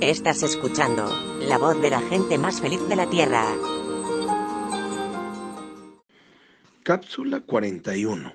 [0.00, 3.44] Estás escuchando la voz de la gente más feliz de la Tierra.
[6.84, 8.32] Cápsula 41.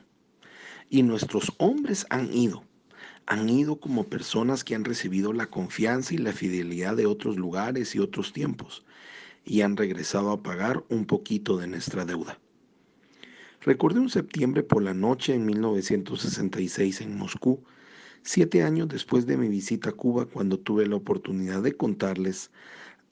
[0.90, 2.66] Y nuestros hombres han ido.
[3.28, 7.96] Han ido como personas que han recibido la confianza y la fidelidad de otros lugares
[7.96, 8.84] y otros tiempos,
[9.46, 12.40] y han regresado a pagar un poquito de nuestra deuda.
[13.62, 17.64] Recordé un septiembre por la noche en 1966 en Moscú,
[18.24, 22.52] siete años después de mi visita a Cuba, cuando tuve la oportunidad de contarles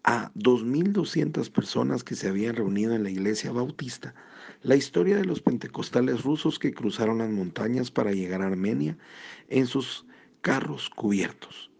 [0.03, 4.15] a 2.200 personas que se habían reunido en la iglesia bautista
[4.63, 8.97] la historia de los pentecostales rusos que cruzaron las montañas para llegar a Armenia
[9.49, 10.05] en sus
[10.41, 11.71] carros cubiertos.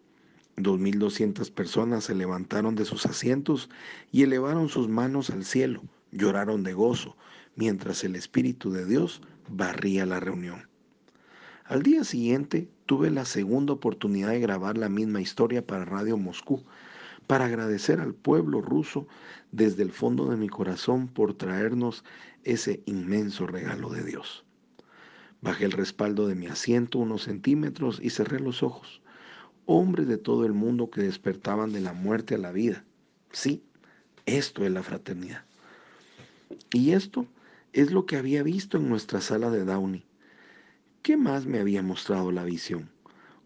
[0.58, 3.70] 2.200 personas se levantaron de sus asientos
[4.12, 7.16] y elevaron sus manos al cielo, lloraron de gozo,
[7.56, 10.71] mientras el Espíritu de Dios barría la reunión.
[11.72, 16.66] Al día siguiente tuve la segunda oportunidad de grabar la misma historia para Radio Moscú,
[17.28, 19.08] para agradecer al pueblo ruso
[19.54, 22.04] desde el fondo de mi corazón por traernos
[22.44, 24.44] ese inmenso regalo de Dios.
[25.40, 29.02] Bajé el respaldo de mi asiento unos centímetros y cerré los ojos.
[29.66, 32.84] Hombres de todo el mundo que despertaban de la muerte a la vida.
[33.32, 33.64] Sí,
[34.26, 35.46] esto es la fraternidad.
[36.74, 37.28] Y esto
[37.72, 40.04] es lo que había visto en nuestra sala de Downey.
[41.04, 42.92] ¿Qué más me había mostrado la visión?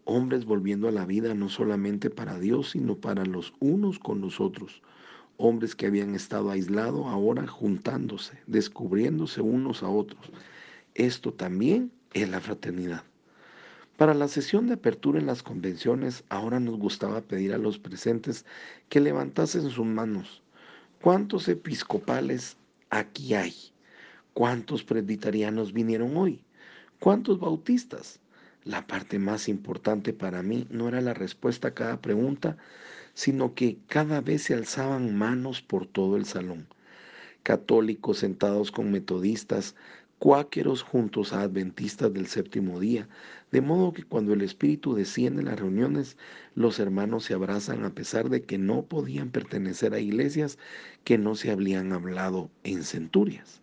[0.04, 4.40] Hombres volviendo a la vida no solamente para Dios, sino para los unos con los
[4.40, 4.82] otros.
[5.38, 10.30] Hombres que habían estado aislados ahora juntándose, descubriéndose unos a otros.
[10.94, 13.04] Esto también es la fraternidad.
[13.96, 18.44] Para la sesión de apertura en las convenciones, ahora nos gustaba pedir a los presentes
[18.90, 20.42] que levantasen sus manos.
[21.00, 22.58] ¿Cuántos episcopales
[22.90, 23.54] aquí hay?
[24.34, 26.42] ¿Cuántos presbiterianos vinieron hoy?
[27.06, 28.18] ¿Cuántos bautistas?
[28.64, 32.56] La parte más importante para mí no era la respuesta a cada pregunta,
[33.14, 36.66] sino que cada vez se alzaban manos por todo el salón.
[37.44, 39.76] Católicos sentados con metodistas,
[40.18, 43.08] cuáqueros juntos a adventistas del séptimo día,
[43.52, 46.16] de modo que cuando el Espíritu desciende en las reuniones,
[46.56, 50.58] los hermanos se abrazan a pesar de que no podían pertenecer a iglesias
[51.04, 53.60] que no se habían hablado en centurias.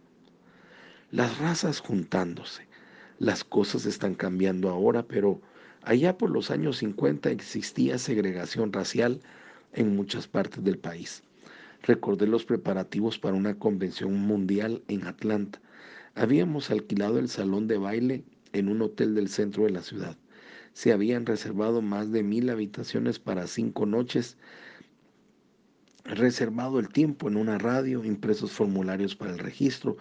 [1.11, 2.71] Las razas juntándose,
[3.19, 5.41] las cosas están cambiando ahora, pero
[5.83, 9.21] allá por los años 50 existía segregación racial
[9.73, 11.23] en muchas partes del país.
[11.83, 15.59] Recordé los preparativos para una convención mundial en Atlanta.
[16.15, 20.17] Habíamos alquilado el salón de baile en un hotel del centro de la ciudad.
[20.73, 24.37] Se habían reservado más de mil habitaciones para cinco noches,
[26.05, 29.97] reservado el tiempo en una radio, impresos formularios para el registro,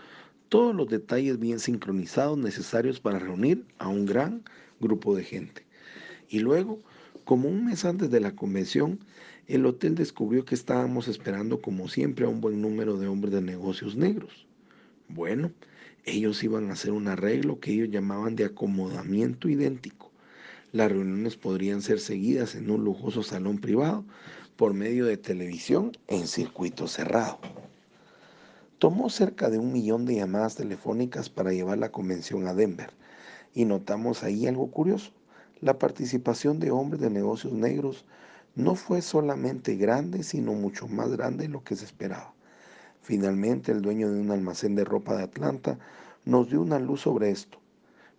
[0.53, 4.43] todos los detalles bien sincronizados necesarios para reunir a un gran
[4.81, 5.65] grupo de gente.
[6.29, 6.79] Y luego,
[7.25, 8.99] como un mes antes de la convención,
[9.47, 13.41] el hotel descubrió que estábamos esperando como siempre a un buen número de hombres de
[13.41, 14.47] negocios negros.
[15.09, 15.53] Bueno,
[16.05, 20.13] ellos iban a hacer un arreglo que ellos llamaban de acomodamiento idéntico.
[20.71, 24.05] Las reuniones podrían ser seguidas en un lujoso salón privado
[24.57, 27.41] por medio de televisión en circuito cerrado.
[28.83, 32.91] Tomó cerca de un millón de llamadas telefónicas para llevar la convención a Denver
[33.55, 35.13] y notamos ahí algo curioso.
[35.61, 38.05] La participación de hombres de negocios negros
[38.57, 42.35] no fue solamente grande, sino mucho más grande de lo que se esperaba.
[43.03, 45.79] Finalmente, el dueño de un almacén de ropa de Atlanta
[46.25, 47.59] nos dio una luz sobre esto.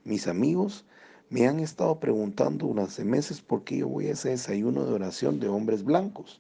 [0.06, 0.86] Mis amigos
[1.30, 5.42] me han estado preguntando durante meses por qué yo voy a ese desayuno de oración
[5.42, 6.40] de hombres blancos,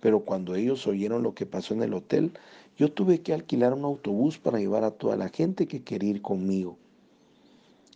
[0.00, 2.32] pero cuando ellos oyeron lo que pasó en el hotel,
[2.78, 6.22] yo tuve que alquilar un autobús para llevar a toda la gente que quería ir
[6.22, 6.78] conmigo.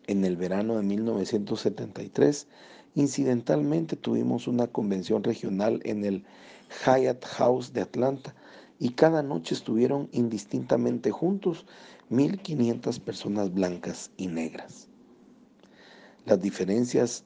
[0.09, 2.49] En el verano de 1973,
[2.97, 6.25] incidentalmente tuvimos una convención regional en el
[6.85, 8.35] Hyatt House de Atlanta
[8.81, 11.65] y cada noche estuvieron indistintamente juntos
[12.11, 14.89] 1.500 personas blancas y negras.
[16.27, 17.25] Las, diferencias,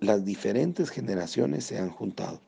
[0.00, 2.40] las diferentes generaciones se han juntado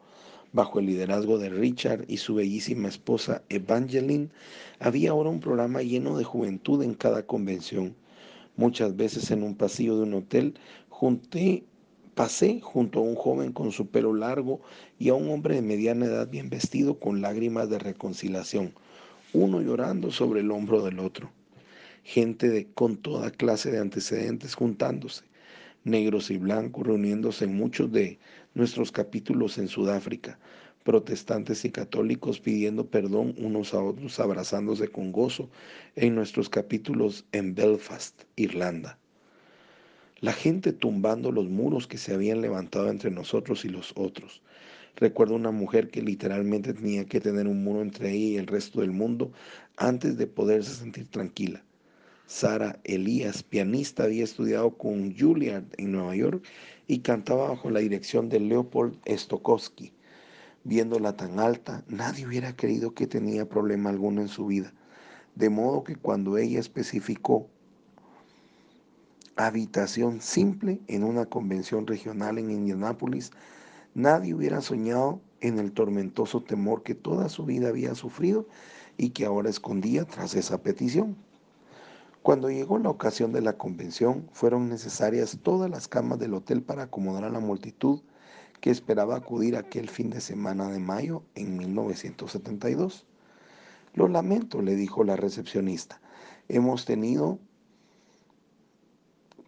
[0.53, 4.31] bajo el liderazgo de Richard y su bellísima esposa Evangeline,
[4.79, 7.95] había ahora un programa lleno de juventud en cada convención.
[8.57, 10.55] Muchas veces en un pasillo de un hotel
[10.91, 11.65] junté,
[12.15, 14.61] pasé junto a un joven con su pelo largo
[14.99, 18.75] y a un hombre de mediana edad bien vestido con lágrimas de reconciliación,
[19.33, 21.31] uno llorando sobre el hombro del otro.
[22.05, 25.23] Gente de, con toda clase de antecedentes juntándose
[25.85, 28.19] negros y blancos, reuniéndose en muchos de
[28.55, 30.39] nuestros capítulos en Sudáfrica,
[30.85, 35.49] protestantes y católicos pidiendo perdón unos a otros, abrazándose con gozo
[35.97, 38.99] en nuestros capítulos en Belfast, Irlanda.
[40.21, 44.41] La gente tumbando los muros que se habían levantado entre nosotros y los otros.
[44.97, 48.83] Recuerdo una mujer que literalmente tenía que tener un muro entre ella y el resto
[48.83, 49.33] del mundo
[49.77, 51.65] antes de poderse sentir tranquila.
[52.27, 56.45] Sara Elías, pianista, había estudiado con Juilliard en Nueva York
[56.87, 59.93] y cantaba bajo la dirección de Leopold Stokowski.
[60.65, 64.73] Viéndola tan alta, nadie hubiera creído que tenía problema alguno en su vida.
[65.35, 67.49] De modo que cuando ella especificó
[69.37, 73.33] habitación simple en una convención regional en Indianápolis,
[73.95, 78.47] nadie hubiera soñado en el tormentoso temor que toda su vida había sufrido
[78.97, 81.17] y que ahora escondía tras esa petición.
[82.23, 86.85] Cuando llegó la ocasión de la convención, fueron necesarias todas las camas del hotel para
[86.85, 88.01] acomodar a la multitud
[88.61, 93.07] que esperaba acudir aquel fin de semana de mayo en 1972.
[93.95, 96.01] Lo lamento, le dijo la recepcionista.
[96.49, 97.41] Hemos tenido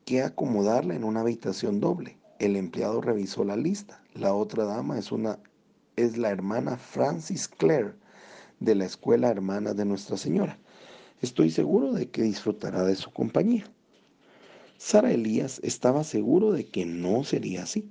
[0.04, 2.18] que acomodarla en una habitación doble.
[2.40, 4.02] El empleado revisó la lista.
[4.14, 5.38] La otra dama es una
[5.94, 7.94] es la hermana Francis Clare
[8.58, 10.58] de la escuela hermana de Nuestra Señora.
[11.22, 13.64] Estoy seguro de que disfrutará de su compañía.
[14.78, 17.88] Sara Elías estaba seguro de que no sería así.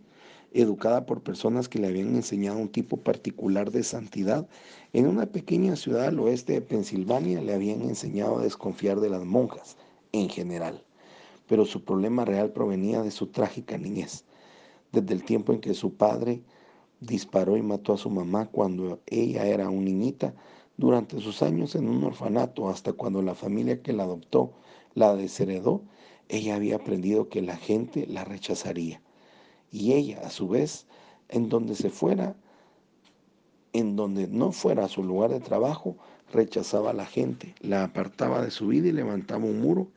[0.51, 4.47] Educada por personas que le habían enseñado un tipo particular de santidad,
[4.91, 9.25] en una pequeña ciudad al oeste de Pensilvania le habían enseñado a desconfiar de las
[9.25, 9.77] monjas
[10.11, 10.83] en general.
[11.47, 14.25] Pero su problema real provenía de su trágica niñez,
[14.91, 16.43] desde el tiempo en que su padre
[16.99, 20.35] disparó y mató a su mamá cuando ella era una niñita,
[20.77, 24.53] durante sus años en un orfanato hasta cuando la familia que la adoptó
[24.95, 25.83] la desheredó,
[26.29, 29.01] ella había aprendido que la gente la rechazaría.
[29.71, 30.85] Y ella, a su vez,
[31.29, 32.35] en donde se fuera,
[33.73, 35.97] en donde no fuera a su lugar de trabajo,
[36.31, 39.91] rechazaba a la gente, la apartaba de su vida y levantaba un muro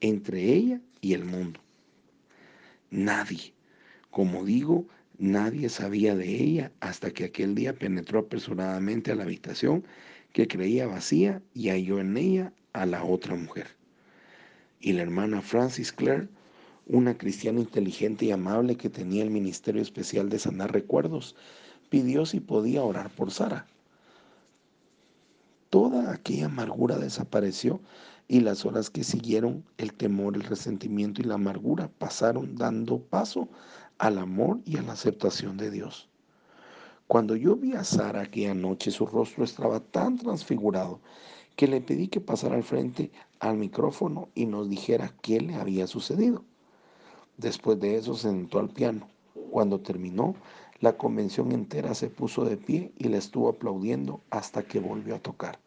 [0.00, 1.60] entre ella y el mundo.
[2.90, 3.52] Nadie,
[4.10, 4.86] como digo,
[5.18, 9.84] nadie sabía de ella hasta que aquel día penetró apresuradamente a la habitación
[10.36, 13.68] que creía vacía y halló en ella a la otra mujer.
[14.80, 16.28] Y la hermana Francis Clare,
[16.86, 21.36] una cristiana inteligente y amable que tenía el ministerio especial de sanar recuerdos,
[21.88, 23.66] pidió si podía orar por Sara.
[25.70, 27.80] Toda aquella amargura desapareció
[28.28, 33.48] y las horas que siguieron, el temor, el resentimiento y la amargura pasaron dando paso
[33.96, 36.10] al amor y a la aceptación de Dios.
[37.08, 40.98] Cuando yo vi a Sara aquella noche, su rostro estaba tan transfigurado
[41.54, 45.86] que le pedí que pasara al frente al micrófono y nos dijera qué le había
[45.86, 46.42] sucedido.
[47.36, 49.06] Después de eso se sentó al piano.
[49.52, 50.34] Cuando terminó,
[50.80, 55.20] la convención entera se puso de pie y le estuvo aplaudiendo hasta que volvió a
[55.20, 55.60] tocar.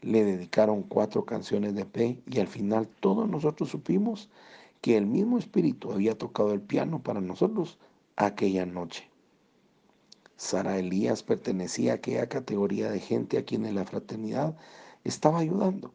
[0.00, 4.28] Le dedicaron cuatro canciones de P y al final todos nosotros supimos
[4.80, 7.78] que el mismo espíritu había tocado el piano para nosotros
[8.16, 9.09] aquella noche.
[10.42, 14.56] Sara Elías pertenecía a aquella categoría de gente a quienes la fraternidad
[15.04, 15.92] estaba ayudando,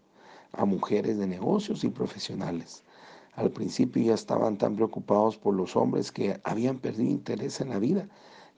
[0.54, 2.84] a mujeres de negocios y profesionales.
[3.34, 7.80] Al principio ya estaban tan preocupados por los hombres que habían perdido interés en la
[7.80, 8.08] vida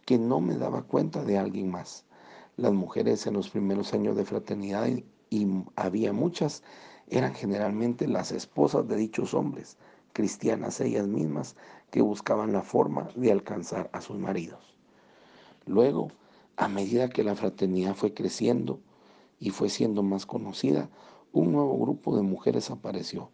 [0.06, 2.04] que no me daba cuenta de alguien más.
[2.58, 4.90] Las mujeres en los primeros años de fraternidad,
[5.30, 5.48] y
[5.78, 6.64] había muchas,
[7.08, 9.78] eran generalmente las esposas de dichos hombres,
[10.12, 11.56] cristianas ellas mismas,
[11.92, 14.77] que buscaban la forma de alcanzar a sus maridos.
[15.68, 16.08] Luego,
[16.56, 18.80] a medida que la fraternidad fue creciendo
[19.40, 20.90] y fue siendo más conocida,
[21.34, 23.30] un nuevo grupo de mujeres apareció,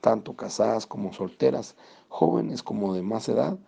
[0.00, 1.76] tanto casadas como solteras,
[2.08, 3.58] jóvenes como de más edad,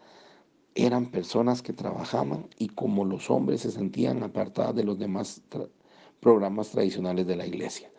[0.75, 5.43] eran personas que trabajaban y como los hombres se sentían apartadas de los demás
[6.21, 7.91] programas tradicionales de la iglesia,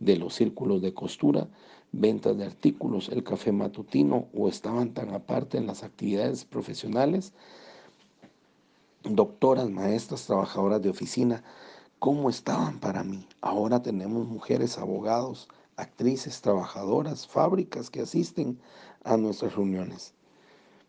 [0.00, 1.48] de los círculos de costura,
[1.92, 7.32] ventas de artículos, el café matutino o estaban tan aparte en las actividades profesionales
[9.02, 11.42] doctoras, maestras, trabajadoras de oficina,
[11.98, 13.26] ¿cómo estaban para mí?
[13.40, 18.60] Ahora tenemos mujeres abogados, actrices, trabajadoras, fábricas que asisten
[19.04, 20.14] a nuestras reuniones.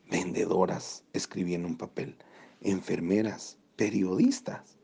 [0.09, 2.17] Vendedoras, escribí en un papel,
[2.61, 4.77] enfermeras, periodistas.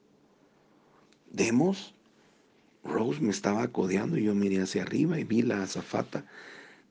[1.30, 1.94] Demos.
[2.84, 6.26] Rose me estaba codeando y yo miré hacia arriba y vi la azafata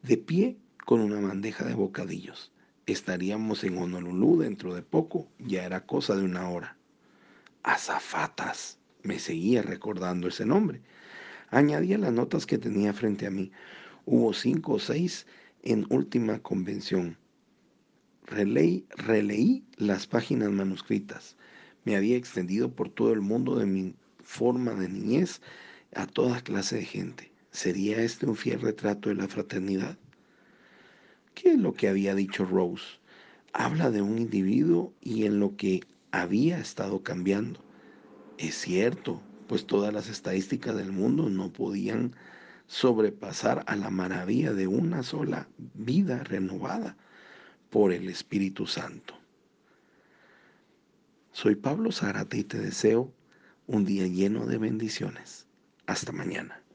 [0.03, 2.53] de pie con una bandeja de bocadillos.
[2.87, 6.77] Estaríamos en Honolulu dentro de poco, ya era cosa de una hora.
[7.65, 10.83] Azafatas, me seguía recordando ese nombre.
[11.51, 13.51] Añadía las notas que tenía frente a mí.
[14.05, 15.27] Hubo cinco o seis
[15.63, 17.19] en última convención.
[18.25, 21.37] Releí, releí las páginas manuscritas.
[21.85, 25.41] Me había extendido por todo el mundo de mi forma de niñez
[25.93, 27.33] a toda clase de gente.
[27.51, 29.99] ¿Sería este un fiel retrato de la fraternidad?
[31.37, 32.99] ¿Qué es lo que había dicho Rose?
[33.53, 37.61] Habla de un individuo y en lo que había estado cambiando.
[38.39, 42.17] Es cierto, pues todas las estadísticas del mundo no podían
[42.69, 46.97] sobrepasar a la maravilla de una sola vida renovada
[47.69, 49.13] por el Espíritu Santo.
[51.33, 53.13] Soy Pablo Zárate y te deseo
[53.67, 55.47] un día lleno de bendiciones.
[55.87, 56.66] Hasta mañana.